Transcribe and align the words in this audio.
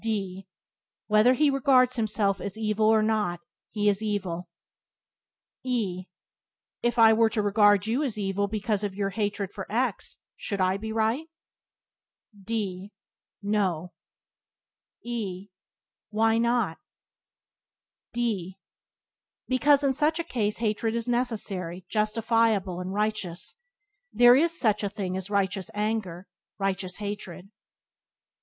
D 0.03 0.47
Whether 1.05 1.35
he 1.35 1.51
regards 1.51 1.95
himself 1.95 2.41
as 2.41 2.57
evil 2.57 2.87
or 2.87 3.03
not 3.03 3.39
he 3.69 3.87
is 3.87 4.01
evil. 4.01 4.49
E 5.61 6.05
If 6.81 6.97
I 6.97 7.13
were 7.13 7.29
to 7.29 7.41
regard 7.43 7.85
you 7.85 8.01
as 8.01 8.17
evil 8.17 8.47
because 8.47 8.83
of 8.83 8.95
your 8.95 9.11
hatred 9.11 9.51
for 9.53 9.71
X, 9.71 10.17
should 10.35 10.59
I 10.59 10.77
be 10.77 10.91
right? 10.91 11.27
D 12.33 12.93
No. 13.43 13.93
E 15.03 15.49
Why 16.09 16.39
not? 16.39 16.79
D 18.11 18.57
Because 19.47 19.83
in 19.83 19.93
such 19.93 20.17
a 20.17 20.23
case 20.23 20.57
hatred 20.57 20.95
is 20.95 21.07
necessary, 21.07 21.85
justifiable 21.89 22.79
and 22.79 22.91
righteous. 22.91 23.53
There 24.11 24.35
is 24.35 24.59
such 24.59 24.81
a 24.83 24.89
thing 24.89 25.15
as 25.15 25.29
righteous 25.29 25.69
anger, 25.75 26.27
righteous 26.57 26.95
hatred. 26.95 27.51